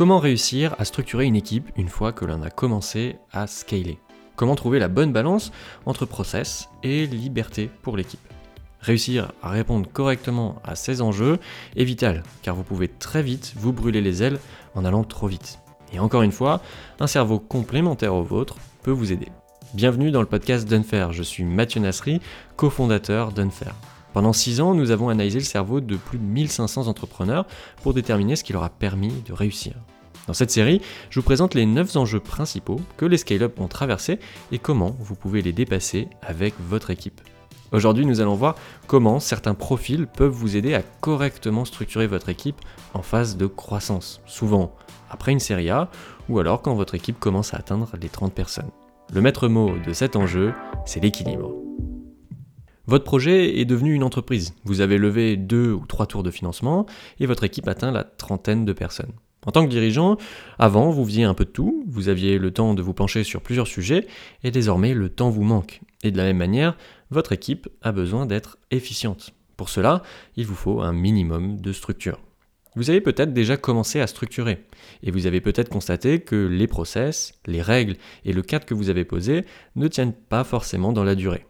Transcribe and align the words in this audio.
comment 0.00 0.18
réussir 0.18 0.74
à 0.78 0.86
structurer 0.86 1.26
une 1.26 1.36
équipe 1.36 1.68
une 1.76 1.90
fois 1.90 2.10
que 2.10 2.24
l'on 2.24 2.40
a 2.40 2.48
commencé 2.48 3.16
à 3.32 3.46
scaler? 3.46 3.98
Comment 4.34 4.54
trouver 4.54 4.78
la 4.78 4.88
bonne 4.88 5.12
balance 5.12 5.52
entre 5.84 6.06
process 6.06 6.70
et 6.82 7.06
liberté 7.06 7.68
pour 7.82 7.98
l'équipe? 7.98 8.26
Réussir 8.80 9.32
à 9.42 9.50
répondre 9.50 9.86
correctement 9.92 10.56
à 10.64 10.74
ces 10.74 11.02
enjeux 11.02 11.38
est 11.76 11.84
vital, 11.84 12.22
car 12.40 12.54
vous 12.54 12.62
pouvez 12.62 12.88
très 12.88 13.22
vite 13.22 13.52
vous 13.56 13.74
brûler 13.74 14.00
les 14.00 14.22
ailes 14.22 14.38
en 14.74 14.86
allant 14.86 15.04
trop 15.04 15.26
vite. 15.26 15.58
Et 15.92 15.98
encore 15.98 16.22
une 16.22 16.32
fois, 16.32 16.62
un 16.98 17.06
cerveau 17.06 17.38
complémentaire 17.38 18.14
au 18.14 18.22
vôtre 18.22 18.56
peut 18.82 18.90
vous 18.90 19.12
aider. 19.12 19.28
Bienvenue 19.74 20.12
dans 20.12 20.22
le 20.22 20.26
podcast 20.26 20.66
d'Unfair, 20.66 21.12
je 21.12 21.22
suis 21.22 21.44
Mathieu 21.44 21.82
Nasri, 21.82 22.22
cofondateur 22.56 23.32
d'Unfair. 23.32 23.74
Pendant 24.12 24.32
6 24.32 24.60
ans, 24.60 24.74
nous 24.74 24.90
avons 24.90 25.08
analysé 25.08 25.38
le 25.38 25.44
cerveau 25.44 25.80
de 25.80 25.96
plus 25.96 26.18
de 26.18 26.24
1500 26.24 26.88
entrepreneurs 26.88 27.46
pour 27.82 27.94
déterminer 27.94 28.34
ce 28.34 28.42
qui 28.42 28.52
leur 28.52 28.64
a 28.64 28.70
permis 28.70 29.12
de 29.26 29.32
réussir. 29.32 29.74
Dans 30.26 30.34
cette 30.34 30.50
série, 30.50 30.80
je 31.10 31.20
vous 31.20 31.24
présente 31.24 31.54
les 31.54 31.66
9 31.66 31.96
enjeux 31.96 32.20
principaux 32.20 32.80
que 32.96 33.06
les 33.06 33.18
scale-up 33.18 33.58
ont 33.60 33.68
traversés 33.68 34.18
et 34.52 34.58
comment 34.58 34.96
vous 34.98 35.14
pouvez 35.14 35.42
les 35.42 35.52
dépasser 35.52 36.08
avec 36.22 36.54
votre 36.60 36.90
équipe. 36.90 37.20
Aujourd'hui, 37.72 38.04
nous 38.04 38.20
allons 38.20 38.34
voir 38.34 38.56
comment 38.88 39.20
certains 39.20 39.54
profils 39.54 40.06
peuvent 40.06 40.32
vous 40.32 40.56
aider 40.56 40.74
à 40.74 40.82
correctement 40.82 41.64
structurer 41.64 42.08
votre 42.08 42.28
équipe 42.28 42.60
en 42.94 43.02
phase 43.02 43.36
de 43.36 43.46
croissance, 43.46 44.20
souvent 44.26 44.74
après 45.08 45.32
une 45.32 45.40
série 45.40 45.70
A 45.70 45.88
ou 46.28 46.38
alors 46.40 46.62
quand 46.62 46.74
votre 46.74 46.94
équipe 46.94 47.18
commence 47.20 47.54
à 47.54 47.58
atteindre 47.58 47.90
les 48.00 48.08
30 48.08 48.32
personnes. 48.32 48.70
Le 49.12 49.20
maître 49.20 49.48
mot 49.48 49.72
de 49.84 49.92
cet 49.92 50.16
enjeu, 50.16 50.52
c'est 50.84 51.00
l'équilibre. 51.00 51.69
Votre 52.90 53.04
projet 53.04 53.60
est 53.60 53.66
devenu 53.66 53.94
une 53.94 54.02
entreprise. 54.02 54.52
Vous 54.64 54.80
avez 54.80 54.98
levé 54.98 55.36
deux 55.36 55.70
ou 55.70 55.86
trois 55.86 56.06
tours 56.06 56.24
de 56.24 56.32
financement 56.32 56.86
et 57.20 57.26
votre 57.26 57.44
équipe 57.44 57.68
atteint 57.68 57.92
la 57.92 58.02
trentaine 58.02 58.64
de 58.64 58.72
personnes. 58.72 59.12
En 59.46 59.52
tant 59.52 59.64
que 59.64 59.70
dirigeant, 59.70 60.16
avant, 60.58 60.90
vous 60.90 61.04
faisiez 61.04 61.22
un 61.22 61.34
peu 61.34 61.44
de 61.44 61.50
tout, 61.50 61.84
vous 61.86 62.08
aviez 62.08 62.36
le 62.36 62.50
temps 62.50 62.74
de 62.74 62.82
vous 62.82 62.92
pencher 62.92 63.22
sur 63.22 63.42
plusieurs 63.42 63.68
sujets, 63.68 64.08
et 64.42 64.50
désormais 64.50 64.92
le 64.92 65.08
temps 65.08 65.30
vous 65.30 65.44
manque. 65.44 65.82
Et 66.02 66.10
de 66.10 66.16
la 66.16 66.24
même 66.24 66.38
manière, 66.38 66.76
votre 67.12 67.30
équipe 67.30 67.68
a 67.80 67.92
besoin 67.92 68.26
d'être 68.26 68.58
efficiente. 68.72 69.34
Pour 69.56 69.68
cela, 69.68 70.02
il 70.34 70.46
vous 70.46 70.56
faut 70.56 70.80
un 70.80 70.92
minimum 70.92 71.60
de 71.60 71.72
structure. 71.72 72.18
Vous 72.74 72.90
avez 72.90 73.00
peut-être 73.00 73.32
déjà 73.32 73.56
commencé 73.56 74.00
à 74.00 74.08
structurer, 74.08 74.64
et 75.04 75.12
vous 75.12 75.28
avez 75.28 75.40
peut-être 75.40 75.68
constaté 75.68 76.18
que 76.18 76.48
les 76.48 76.66
process, 76.66 77.34
les 77.46 77.62
règles 77.62 77.94
et 78.24 78.32
le 78.32 78.42
cadre 78.42 78.66
que 78.66 78.74
vous 78.74 78.90
avez 78.90 79.04
posé 79.04 79.44
ne 79.76 79.86
tiennent 79.86 80.12
pas 80.12 80.42
forcément 80.42 80.92
dans 80.92 81.04
la 81.04 81.14
durée. 81.14 81.46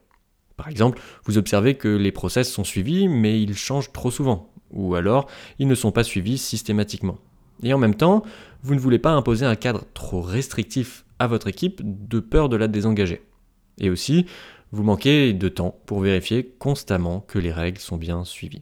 Par 0.60 0.68
exemple, 0.68 1.00
vous 1.24 1.38
observez 1.38 1.76
que 1.76 1.88
les 1.88 2.12
process 2.12 2.52
sont 2.52 2.64
suivis, 2.64 3.08
mais 3.08 3.40
ils 3.40 3.56
changent 3.56 3.92
trop 3.92 4.10
souvent, 4.10 4.52
ou 4.70 4.94
alors 4.94 5.26
ils 5.58 5.66
ne 5.66 5.74
sont 5.74 5.90
pas 5.90 6.04
suivis 6.04 6.36
systématiquement. 6.36 7.16
Et 7.62 7.72
en 7.72 7.78
même 7.78 7.94
temps, 7.94 8.24
vous 8.62 8.74
ne 8.74 8.78
voulez 8.78 8.98
pas 8.98 9.12
imposer 9.12 9.46
un 9.46 9.56
cadre 9.56 9.86
trop 9.94 10.20
restrictif 10.20 11.06
à 11.18 11.28
votre 11.28 11.46
équipe 11.46 11.80
de 11.82 12.20
peur 12.20 12.50
de 12.50 12.56
la 12.56 12.68
désengager. 12.68 13.22
Et 13.78 13.88
aussi, 13.88 14.26
vous 14.70 14.82
manquez 14.82 15.32
de 15.32 15.48
temps 15.48 15.80
pour 15.86 16.00
vérifier 16.00 16.54
constamment 16.58 17.20
que 17.20 17.38
les 17.38 17.52
règles 17.52 17.80
sont 17.80 17.96
bien 17.96 18.26
suivies. 18.26 18.60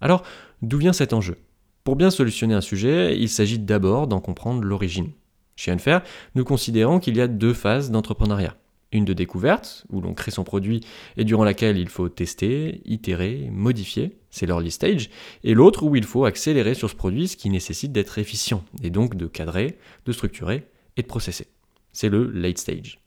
Alors, 0.00 0.22
d'où 0.62 0.78
vient 0.78 0.94
cet 0.94 1.12
enjeu? 1.12 1.36
Pour 1.84 1.96
bien 1.96 2.08
solutionner 2.08 2.54
un 2.54 2.62
sujet, 2.62 3.18
il 3.20 3.28
s'agit 3.28 3.58
d'abord 3.58 4.06
d'en 4.06 4.20
comprendre 4.20 4.62
l'origine. 4.62 5.10
Chez 5.56 5.72
Unfair, 5.72 6.02
nous 6.34 6.44
considérons 6.44 7.00
qu'il 7.00 7.18
y 7.18 7.20
a 7.20 7.28
deux 7.28 7.52
phases 7.52 7.90
d'entrepreneuriat 7.90 8.56
une 8.92 9.04
de 9.04 9.12
découverte, 9.12 9.84
où 9.90 10.00
l'on 10.00 10.14
crée 10.14 10.30
son 10.30 10.44
produit 10.44 10.80
et 11.16 11.24
durant 11.24 11.44
laquelle 11.44 11.78
il 11.78 11.88
faut 11.88 12.08
tester, 12.08 12.80
itérer, 12.84 13.48
modifier, 13.52 14.16
c'est 14.30 14.46
l'early 14.46 14.70
stage, 14.70 15.10
et 15.44 15.54
l'autre 15.54 15.84
où 15.84 15.94
il 15.96 16.04
faut 16.04 16.24
accélérer 16.24 16.74
sur 16.74 16.88
ce 16.88 16.94
produit, 16.94 17.28
ce 17.28 17.36
qui 17.36 17.50
nécessite 17.50 17.92
d'être 17.92 18.18
efficient, 18.18 18.64
et 18.82 18.90
donc 18.90 19.14
de 19.16 19.26
cadrer, 19.26 19.78
de 20.06 20.12
structurer 20.12 20.66
et 20.96 21.02
de 21.02 21.06
processer. 21.06 21.48
C'est 21.92 22.08
le 22.08 22.30
late 22.30 22.58
stage. 22.58 23.00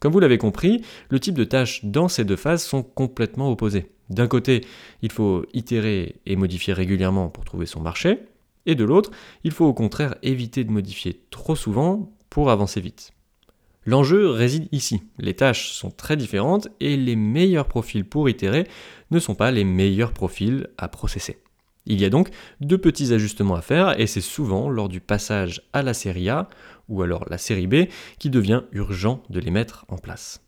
Comme 0.00 0.12
vous 0.12 0.20
l'avez 0.20 0.38
compris, 0.38 0.82
le 1.08 1.20
type 1.20 1.34
de 1.34 1.44
tâches 1.44 1.84
dans 1.84 2.08
ces 2.08 2.24
deux 2.24 2.36
phases 2.36 2.62
sont 2.62 2.82
complètement 2.82 3.50
opposés. 3.50 3.90
D'un 4.10 4.28
côté, 4.28 4.62
il 5.02 5.10
faut 5.10 5.44
itérer 5.52 6.16
et 6.26 6.36
modifier 6.36 6.72
régulièrement 6.72 7.28
pour 7.28 7.44
trouver 7.44 7.66
son 7.66 7.80
marché, 7.80 8.20
et 8.66 8.74
de 8.74 8.84
l'autre, 8.84 9.10
il 9.44 9.52
faut 9.52 9.64
au 9.64 9.74
contraire 9.74 10.16
éviter 10.22 10.64
de 10.64 10.70
modifier 10.70 11.22
trop 11.30 11.56
souvent 11.56 12.12
pour 12.30 12.50
avancer 12.50 12.80
vite. 12.80 13.12
L'enjeu 13.86 14.28
réside 14.30 14.68
ici. 14.72 15.00
Les 15.18 15.34
tâches 15.34 15.70
sont 15.70 15.92
très 15.92 16.16
différentes 16.16 16.66
et 16.80 16.96
les 16.96 17.14
meilleurs 17.14 17.68
profils 17.68 18.04
pour 18.04 18.28
itérer 18.28 18.66
ne 19.12 19.20
sont 19.20 19.36
pas 19.36 19.52
les 19.52 19.62
meilleurs 19.62 20.12
profils 20.12 20.66
à 20.76 20.88
processer. 20.88 21.38
Il 21.86 22.00
y 22.00 22.04
a 22.04 22.10
donc 22.10 22.30
deux 22.60 22.78
petits 22.78 23.14
ajustements 23.14 23.54
à 23.54 23.62
faire 23.62 23.98
et 24.00 24.08
c'est 24.08 24.20
souvent 24.20 24.68
lors 24.68 24.88
du 24.88 25.00
passage 25.00 25.62
à 25.72 25.82
la 25.82 25.94
série 25.94 26.28
A 26.28 26.48
ou 26.88 27.02
alors 27.02 27.26
la 27.30 27.38
série 27.38 27.68
B 27.68 27.84
qu'il 28.18 28.32
devient 28.32 28.62
urgent 28.72 29.22
de 29.30 29.38
les 29.38 29.52
mettre 29.52 29.84
en 29.86 29.98
place. 29.98 30.42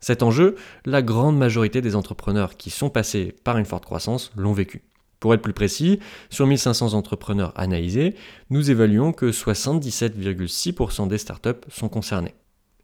Cet 0.00 0.24
enjeu, 0.24 0.56
la 0.84 1.02
grande 1.02 1.38
majorité 1.38 1.80
des 1.82 1.94
entrepreneurs 1.94 2.56
qui 2.56 2.70
sont 2.70 2.90
passés 2.90 3.36
par 3.44 3.58
une 3.58 3.64
forte 3.64 3.84
croissance 3.84 4.32
l'ont 4.36 4.52
vécu. 4.52 4.82
Pour 5.20 5.34
être 5.34 5.42
plus 5.42 5.52
précis, 5.52 6.00
sur 6.30 6.48
1500 6.48 6.94
entrepreneurs 6.94 7.52
analysés, 7.54 8.16
nous 8.50 8.72
évaluons 8.72 9.12
que 9.12 9.30
77,6% 9.30 11.06
des 11.06 11.18
startups 11.18 11.60
sont 11.68 11.88
concernés. 11.88 12.34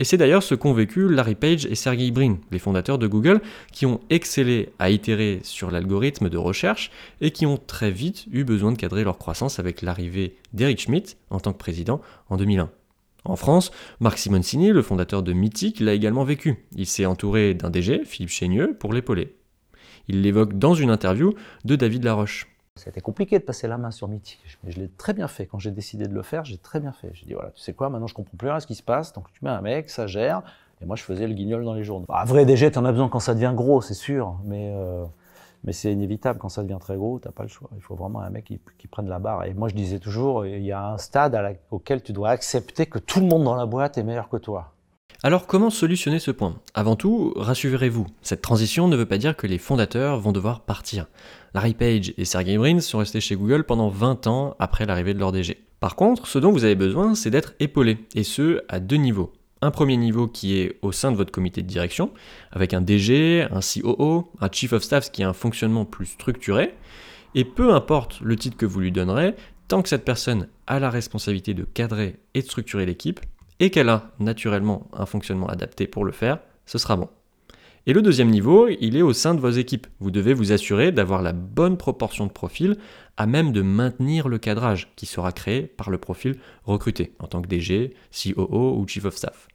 Et 0.01 0.05
c'est 0.05 0.17
d'ailleurs 0.17 0.45
ce 0.45 0.55
qu'ont 0.55 0.73
vécu 0.73 1.09
Larry 1.09 1.35
Page 1.35 1.67
et 1.67 1.75
Sergey 1.75 2.13
Brin, 2.13 2.37
les 2.53 2.61
fondateurs 2.61 2.99
de 2.99 3.09
Google, 3.09 3.41
qui 3.73 3.85
ont 3.85 4.01
excellé 4.11 4.69
à 4.79 4.91
itérer 4.91 5.41
sur 5.43 5.73
l'algorithme 5.73 6.29
de 6.29 6.39
recherche 6.39 6.93
et 7.21 7.33
qui 7.33 7.47
ont 7.47 7.57
très 7.57 7.91
vite 7.91 8.27
eu 8.31 8.45
besoin 8.45 8.71
de 8.71 8.79
cadrer 8.79 9.03
leur 9.03 9.19
croissance 9.19 9.59
avec 9.59 9.83
l'arrivée 9.83 10.37
d'Eric 10.53 10.83
Schmidt 10.83 11.17
en 11.31 11.41
tant 11.41 11.53
que 11.53 11.59
président 11.59 12.01
en 12.29 12.37
2001. 12.37 12.71
En 13.25 13.35
France, 13.35 13.73
Marc 13.99 14.19
Simoncini, 14.19 14.71
le 14.71 14.83
fondateur 14.83 15.25
de 15.25 15.33
Mythic, 15.33 15.81
l'a 15.81 15.95
également 15.95 16.25
vécu. 16.25 16.65
Il 16.77 16.87
s'est 16.87 17.05
entouré 17.05 17.55
d'un 17.55 17.69
DG, 17.69 18.03
Philippe 18.05 18.31
Chénieux, 18.31 18.77
pour 18.79 18.93
l'épauler. 18.93 19.35
Il 20.07 20.23
l'évoque 20.23 20.57
dans 20.57 20.75
une 20.75 20.91
interview 20.91 21.35
de 21.65 21.75
David 21.75 22.05
Laroche. 22.05 22.47
C'était 22.79 23.01
compliqué 23.01 23.39
de 23.39 23.45
passer 23.45 23.69
la 23.69 23.77
main 23.77 23.91
sur 23.91 24.09
Mythic, 24.09 24.59
mais 24.65 24.71
je 24.71 24.81
l'ai 24.81 24.89
très 24.89 25.13
bien 25.13 25.29
fait. 25.29 25.47
Quand 25.47 25.59
j'ai 25.59 25.71
décidé 25.71 26.07
de 26.07 26.15
le 26.15 26.23
faire, 26.23 26.45
j'ai 26.45 26.59
très 26.59 26.81
bien 26.81 26.93
fait. 26.93 27.11
J'ai 27.13 27.27
dit 27.27 27.35
voilà, 27.35 27.51
tu 27.51 27.61
sais 27.61 27.75
quoi, 27.75 27.91
maintenant 27.91 28.07
je 28.07 28.15
comprends 28.15 28.37
plus 28.37 28.49
rien 28.49 28.57
à 28.57 28.61
ce 28.61 28.67
qui 28.67 28.75
se 28.75 28.83
passe, 28.83 29.13
donc 29.13 29.31
tu 29.33 29.45
mets 29.45 29.51
un 29.51 29.61
mec, 29.61 29.91
ça 29.91 30.07
gère, 30.07 30.43
et 30.81 30.87
moi 30.87 30.97
je 30.97 31.03
faisais 31.03 31.27
le 31.27 31.35
guignol 31.35 31.65
dans 31.65 31.75
les 31.75 31.85
journaux. 31.85 32.07
Bah, 32.09 32.25
vrai 32.25 32.47
DG, 32.47 32.71
tu 32.71 32.79
en 32.79 32.85
as 32.85 32.93
besoin 32.93 33.09
quand 33.09 33.21
ça 33.21 33.35
devient 33.35 33.53
gros, 33.55 33.81
c'est 33.81 33.95
sûr, 33.95 34.39
mais, 34.45 34.73
euh, 34.75 35.05
mais 35.65 35.73
c'est 35.73 35.93
inévitable 35.93 36.39
quand 36.39 36.49
ça 36.49 36.63
devient 36.63 36.79
très 36.81 36.97
gros, 36.97 37.19
t'as 37.19 37.33
pas 37.33 37.43
le 37.43 37.49
choix. 37.49 37.69
Il 37.77 37.83
faut 37.83 37.95
vraiment 37.95 38.21
un 38.21 38.31
mec 38.31 38.45
qui, 38.45 38.87
prenne 38.89 39.09
la 39.09 39.19
barre. 39.19 39.45
Et 39.45 39.55
moi 39.55 39.69
je 39.69 39.75
disais 39.75 39.99
toujours, 39.99 40.47
il 40.47 40.63
y 40.63 40.73
a 40.73 40.87
un 40.87 40.99
stade 40.99 41.39
auquel 41.71 42.03
tu 42.03 42.13
dois 42.13 42.31
accepter 42.31 42.87
que 42.87 42.99
tout 42.99 43.21
le 43.21 43.27
monde 43.27 43.45
dans 43.45 43.57
la 43.57 43.67
boîte 43.67 43.99
est 43.99 44.03
meilleur 44.03 44.29
que 44.29 44.39
toi. 44.39 44.73
Alors 45.25 45.49
comment 45.49 45.69
solutionner 45.69 46.21
ce 46.21 46.31
point? 46.31 46.55
Avant 46.75 46.95
tout, 46.95 47.33
rassurez-vous, 47.35 48.07
cette 48.23 48.41
transition 48.41 48.87
ne 48.87 48.97
veut 48.97 49.05
pas 49.05 49.19
dire 49.19 49.37
que 49.37 49.49
les 49.49 49.59
fondateurs 49.59 50.21
vont 50.21 50.31
devoir 50.31 50.61
partir. 50.61 51.09
Larry 51.55 51.75
Page 51.75 52.13
et 52.17 52.25
Sergey 52.25 52.57
Brin 52.59 52.81
sont 52.81 52.99
restés 52.99 53.21
chez 53.21 53.37
Google 53.37 53.65
pendant 53.65 53.89
20 53.89 54.27
ans 54.27 54.57
après 54.59 54.87
l'arrivée 54.87 55.15
de 55.15 55.19
leur 55.19 55.33
DG. 55.33 55.65
Par 55.81 55.97
contre, 55.97 56.27
ce 56.27 56.39
dont 56.39 56.51
vous 56.51 56.65
avez 56.65 56.75
besoin, 56.75 57.15
c'est 57.15 57.31
d'être 57.31 57.55
épaulé, 57.61 57.99
et 58.15 58.25
ce, 58.25 58.63
à 58.69 58.81
deux 58.81 58.97
niveaux. 58.97 59.33
Un 59.63 59.71
premier 59.71 59.97
niveau 59.97 60.27
qui 60.27 60.59
est 60.59 60.79
au 60.83 60.93
sein 60.93 61.11
de 61.11 61.17
votre 61.17 61.33
comité 61.33 61.63
de 61.63 61.67
direction, 61.67 62.13
avec 62.53 62.75
un 62.75 62.81
DG, 62.81 63.47
un 63.51 63.61
COO, 63.61 64.31
un 64.41 64.49
Chief 64.51 64.73
of 64.73 64.83
Staff 64.83 65.11
qui 65.11 65.23
a 65.23 65.29
un 65.29 65.33
fonctionnement 65.33 65.85
plus 65.85 66.07
structuré, 66.07 66.75
et 67.35 67.45
peu 67.45 67.73
importe 67.73 68.21
le 68.21 68.37
titre 68.37 68.57
que 68.57 68.67
vous 68.67 68.81
lui 68.81 68.93
donnerez, 68.93 69.35
tant 69.69 69.83
que 69.83 69.89
cette 69.89 70.05
personne 70.05 70.49
a 70.67 70.81
la 70.81 70.91
responsabilité 70.91 71.55
de 71.55 71.65
cadrer 71.65 72.17
et 72.35 72.43
de 72.43 72.47
structurer 72.47 72.87
l'équipe, 72.87 73.21
et 73.61 73.71
qu'elle 73.71 73.89
a 73.89 74.11
naturellement 74.19 74.89
un 74.93 75.07
fonctionnement 75.07 75.49
adapté 75.49 75.87
pour 75.87 76.05
le 76.05 76.13
faire, 76.13 76.39
ce 76.67 76.79
sera 76.79 76.97
bon. 76.97 77.09
Et 77.87 77.93
le 77.93 78.03
deuxième 78.03 78.31
niveau, 78.31 78.69
il 78.69 78.97
est 78.97 79.03
au 79.03 79.13
sein 79.13 79.35
de 79.35 79.41
vos 79.41 79.51
équipes. 79.51 79.87
Vous 80.01 80.11
devez 80.11 80.35
vous 80.35 80.53
assurer 80.53 80.93
d'avoir 80.93 81.23
la 81.23 81.33
bonne 81.33 81.77
proportion 81.77 82.27
de 82.27 82.33
profils 82.33 82.77
à 83.17 83.27
même 83.27 83.53
de 83.53 83.63
maintenir 83.63 84.29
le 84.29 84.39
cadrage 84.39 84.89
qui 84.97 85.07
sera 85.07 85.33
créé 85.33 85.63
par 85.63 85.91
le 85.91 85.99
profil 85.99 86.37
recruté 86.65 87.15
en 87.19 87.27
tant 87.27 87.43
que 87.43 87.49
DG, 87.49 87.95
COO 88.13 88.79
ou 88.79 88.87
Chief 88.87 89.05
of 89.05 89.17
Staff. 89.17 89.49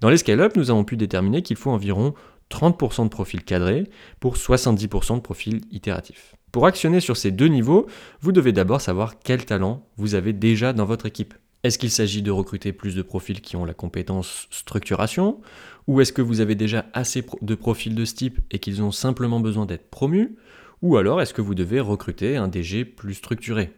Dans 0.00 0.10
les 0.10 0.18
scale-up, 0.18 0.56
nous 0.56 0.70
avons 0.70 0.84
pu 0.84 0.96
déterminer 0.96 1.42
qu'il 1.42 1.56
faut 1.56 1.70
environ 1.70 2.14
30% 2.50 3.04
de 3.04 3.08
profils 3.08 3.44
cadrés 3.44 3.84
pour 4.20 4.36
70% 4.36 5.16
de 5.16 5.20
profils 5.20 5.60
itératifs. 5.70 6.34
Pour 6.52 6.66
actionner 6.66 7.00
sur 7.00 7.16
ces 7.16 7.30
deux 7.30 7.48
niveaux, 7.48 7.86
vous 8.20 8.32
devez 8.32 8.52
d'abord 8.52 8.80
savoir 8.80 9.18
quel 9.18 9.44
talent 9.44 9.86
vous 9.96 10.14
avez 10.14 10.32
déjà 10.32 10.72
dans 10.72 10.84
votre 10.84 11.06
équipe. 11.06 11.34
Est-ce 11.66 11.80
qu'il 11.80 11.90
s'agit 11.90 12.22
de 12.22 12.30
recruter 12.30 12.72
plus 12.72 12.94
de 12.94 13.02
profils 13.02 13.40
qui 13.40 13.56
ont 13.56 13.64
la 13.64 13.74
compétence 13.74 14.46
structuration 14.52 15.40
Ou 15.88 16.00
est-ce 16.00 16.12
que 16.12 16.22
vous 16.22 16.40
avez 16.40 16.54
déjà 16.54 16.86
assez 16.92 17.24
de 17.42 17.54
profils 17.56 17.92
de 17.92 18.04
ce 18.04 18.14
type 18.14 18.38
et 18.52 18.60
qu'ils 18.60 18.84
ont 18.84 18.92
simplement 18.92 19.40
besoin 19.40 19.66
d'être 19.66 19.90
promus 19.90 20.36
Ou 20.80 20.96
alors 20.96 21.20
est-ce 21.20 21.34
que 21.34 21.42
vous 21.42 21.56
devez 21.56 21.80
recruter 21.80 22.36
un 22.36 22.46
DG 22.46 22.84
plus 22.84 23.14
structuré? 23.14 23.72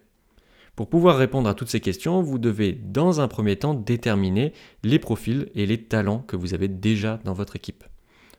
Pour 0.77 0.91
pouvoir 0.91 1.17
répondre 1.17 1.49
à 1.49 1.55
toutes 1.55 1.71
ces 1.71 1.81
questions, 1.81 2.21
vous 2.21 2.39
devez 2.39 2.73
dans 2.73 3.23
un 3.23 3.27
premier 3.27 3.57
temps 3.57 3.73
déterminer 3.73 4.53
les 4.85 4.99
profils 4.99 5.49
et 5.55 5.65
les 5.65 5.83
talents 5.83 6.23
que 6.29 6.37
vous 6.37 6.53
avez 6.53 6.69
déjà 6.69 7.21
dans 7.25 7.33
votre 7.33 7.57
équipe. 7.57 7.85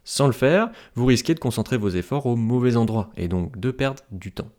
Sans 0.03 0.27
le 0.27 0.31
faire, 0.31 0.69
vous 0.93 1.07
risquez 1.07 1.33
de 1.33 1.39
concentrer 1.39 1.77
vos 1.77 1.89
efforts 1.89 2.27
au 2.27 2.35
mauvais 2.35 2.75
endroit 2.75 3.09
et 3.17 3.27
donc 3.27 3.59
de 3.59 3.71
perdre 3.71 4.03
du 4.11 4.31
temps. 4.31 4.51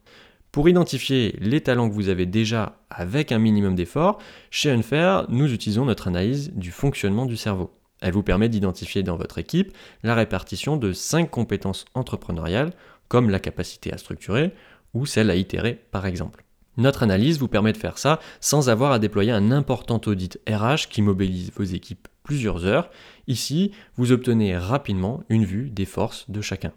Pour 0.52 0.68
identifier 0.68 1.36
les 1.40 1.60
talents 1.60 1.88
que 1.88 1.94
vous 1.94 2.08
avez 2.08 2.26
déjà 2.26 2.80
avec 2.90 3.30
un 3.30 3.38
minimum 3.38 3.76
d'effort, 3.76 4.18
chez 4.50 4.72
Unfair, 4.72 5.26
nous 5.28 5.52
utilisons 5.52 5.84
notre 5.84 6.08
analyse 6.08 6.50
du 6.54 6.72
fonctionnement 6.72 7.26
du 7.26 7.36
cerveau. 7.36 7.70
Elle 8.00 8.14
vous 8.14 8.24
permet 8.24 8.48
d'identifier 8.48 9.04
dans 9.04 9.16
votre 9.16 9.38
équipe 9.38 9.72
la 10.02 10.16
répartition 10.16 10.76
de 10.76 10.92
5 10.92 11.30
compétences 11.30 11.84
entrepreneuriales, 11.94 12.72
comme 13.06 13.30
la 13.30 13.38
capacité 13.38 13.92
à 13.92 13.98
structurer 13.98 14.52
ou 14.92 15.06
celle 15.06 15.30
à 15.30 15.36
itérer 15.36 15.84
par 15.92 16.04
exemple. 16.04 16.44
Notre 16.76 17.04
analyse 17.04 17.38
vous 17.38 17.46
permet 17.46 17.72
de 17.72 17.76
faire 17.76 17.98
ça 17.98 18.18
sans 18.40 18.70
avoir 18.70 18.90
à 18.90 18.98
déployer 18.98 19.30
un 19.30 19.52
important 19.52 20.00
audit 20.04 20.40
RH 20.48 20.88
qui 20.90 21.02
mobilise 21.02 21.52
vos 21.54 21.62
équipes 21.62 22.08
plusieurs 22.24 22.64
heures. 22.64 22.90
Ici, 23.28 23.70
vous 23.96 24.10
obtenez 24.10 24.56
rapidement 24.56 25.22
une 25.28 25.44
vue 25.44 25.70
des 25.70 25.84
forces 25.84 26.28
de 26.28 26.40
chacun. 26.40 26.72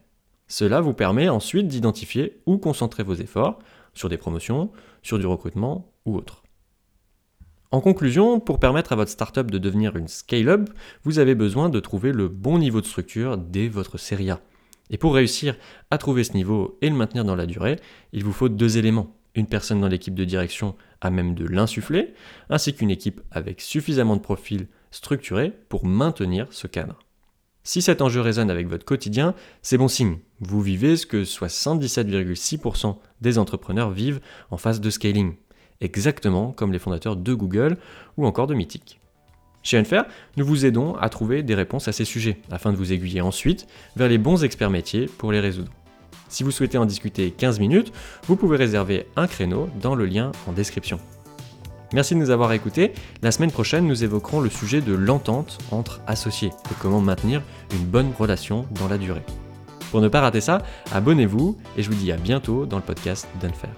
Cela 0.56 0.82
vous 0.82 0.94
permet 0.94 1.30
ensuite 1.30 1.68
d'identifier 1.68 2.40
où 2.46 2.60
concentrer 2.60 3.02
vos 3.02 3.16
efforts, 3.16 3.58
sur 3.96 4.08
des 4.08 4.18
promotions, 4.18 4.70
sur 5.02 5.18
du 5.18 5.26
recrutement 5.26 5.92
ou 6.06 6.16
autre. 6.16 6.44
En 7.72 7.82
conclusion, 7.82 8.40
pour 8.40 8.60
permettre 8.60 8.94
à 8.94 8.96
votre 8.96 9.10
startup 9.10 9.50
de 9.50 9.58
devenir 9.58 9.96
une 9.96 10.08
scale-up, 10.08 10.70
vous 11.02 11.18
avez 11.18 11.34
besoin 11.34 11.70
de 11.70 11.80
trouver 11.80 12.12
le 12.12 12.28
bon 12.28 12.60
niveau 12.60 12.82
de 12.82 12.86
structure 12.86 13.36
dès 13.36 13.68
votre 13.68 13.98
série 13.98 14.30
A. 14.30 14.42
Et 14.92 15.00
pour 15.00 15.16
réussir 15.16 15.56
à 15.90 15.98
trouver 15.98 16.24
ce 16.24 16.34
niveau 16.34 16.78
et 16.84 16.90
le 16.92 16.96
maintenir 16.96 17.26
dans 17.26 17.36
la 17.36 17.48
durée, 17.48 17.80
il 18.12 18.24
vous 18.24 18.32
faut 18.32 18.48
deux 18.48 18.78
éléments. 18.78 19.12
Une 19.34 19.48
personne 19.48 19.82
dans 19.82 19.88
l'équipe 19.88 20.14
de 20.14 20.24
direction 20.24 20.76
à 21.02 21.10
même 21.10 21.34
de 21.34 21.48
l'insuffler, 21.48 22.14
ainsi 22.52 22.76
qu'une 22.76 22.92
équipe 22.92 23.22
avec 23.32 23.60
suffisamment 23.60 24.18
de 24.18 24.22
profils 24.22 24.68
structurés 24.92 25.52
pour 25.68 25.88
maintenir 25.88 26.46
ce 26.52 26.68
cadre. 26.68 27.00
Si 27.66 27.82
cet 27.82 28.02
enjeu 28.02 28.20
résonne 28.20 28.50
avec 28.52 28.68
votre 28.68 28.84
quotidien, 28.84 29.34
c'est 29.62 29.78
bon 29.78 29.88
signe. 29.88 30.18
Vous 30.42 30.62
vivez 30.62 30.98
ce 30.98 31.06
que 31.06 31.24
77,6% 31.24 32.98
des 33.22 33.38
entrepreneurs 33.38 33.90
vivent 33.90 34.20
en 34.52 34.58
phase 34.58 34.82
de 34.82 34.90
scaling, 34.90 35.36
exactement 35.80 36.52
comme 36.52 36.74
les 36.74 36.80
fondateurs 36.80 37.16
de 37.16 37.34
Google 37.34 37.78
ou 38.18 38.26
encore 38.26 38.48
de 38.48 38.54
Mythic. 38.54 39.00
Chez 39.64 39.78
Unfair, 39.78 40.06
nous 40.36 40.46
vous 40.46 40.66
aidons 40.66 40.96
à 40.96 41.08
trouver 41.08 41.42
des 41.42 41.56
réponses 41.56 41.88
à 41.88 41.94
ces 41.94 42.04
sujets, 42.04 42.38
afin 42.52 42.74
de 42.74 42.78
vous 42.78 42.92
aiguiller 42.92 43.22
ensuite 43.22 43.66
vers 43.96 44.10
les 44.10 44.18
bons 44.18 44.44
experts 44.44 44.70
métiers 44.70 45.06
pour 45.06 45.32
les 45.32 45.40
résoudre. 45.40 45.72
Si 46.28 46.44
vous 46.44 46.52
souhaitez 46.52 46.78
en 46.78 46.86
discuter 46.86 47.32
15 47.32 47.62
minutes, 47.62 47.94
vous 48.28 48.36
pouvez 48.36 48.58
réserver 48.58 49.08
un 49.16 49.28
créneau 49.28 49.70
dans 49.82 49.96
le 49.96 50.06
lien 50.06 50.34
en 50.48 50.52
description. 50.52 51.00
Merci 51.94 52.16
de 52.16 52.20
nous 52.20 52.32
avoir 52.32 52.52
écoutés. 52.54 52.92
La 53.22 53.32
semaine 53.32 53.52
prochaine, 53.52 53.88
nous 53.88 54.04
évoquerons 54.04 54.42
le 54.42 54.50
sujet 54.50 54.82
de 54.82 54.94
l'entente 54.94 55.60
entre 55.72 56.02
associés 56.08 56.50
et 56.50 56.76
comment 56.82 57.02
maintenir 57.02 57.42
une 57.72 57.86
bonne 57.86 58.12
relation 58.18 58.66
dans 58.72 58.88
la 58.88 58.98
durée. 58.98 59.24
Pour 59.92 60.02
ne 60.02 60.08
pas 60.08 60.22
rater 60.22 60.42
ça, 60.42 60.64
abonnez-vous 60.92 61.56
et 61.78 61.84
je 61.84 61.90
vous 61.90 61.96
dis 61.96 62.12
à 62.12 62.18
bientôt 62.18 62.66
dans 62.66 62.78
le 62.78 62.84
podcast 62.84 63.28
d'Unfair. 63.40 63.70